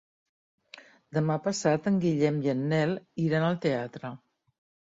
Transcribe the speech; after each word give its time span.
Demà 1.17 1.35
passat 1.49 1.89
en 1.93 2.01
Guillem 2.05 2.41
i 2.47 2.53
en 2.57 2.65
Nel 2.73 2.97
iran 3.27 3.49
al 3.51 3.63
teatre. 3.67 4.15